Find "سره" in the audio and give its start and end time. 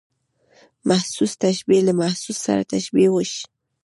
2.45-2.61